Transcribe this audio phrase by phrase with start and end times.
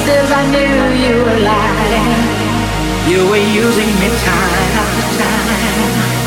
[0.00, 2.10] roses, I knew you were lying.
[3.08, 6.19] You were using me time after time.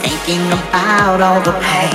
[0.00, 1.92] thinking about all the pain.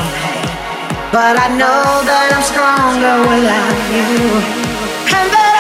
[1.12, 5.55] But I know that I'm stronger without you.